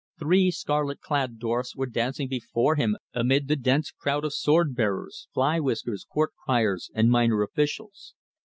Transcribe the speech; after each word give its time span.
Three 0.19 0.49
scarlet 0.49 0.99
clad 0.99 1.37
dwarfs 1.37 1.75
were 1.75 1.85
dancing 1.85 2.27
before 2.27 2.73
him 2.75 2.97
amid 3.13 3.47
the 3.47 3.55
dense 3.55 3.91
crowd 3.91 4.25
of 4.25 4.33
sword 4.33 4.73
bearers, 4.73 5.27
fly 5.31 5.59
whiskers, 5.59 6.05
court 6.11 6.31
criers 6.43 6.89
and 6.95 7.11
minor 7.11 7.43
officials. 7.43 8.15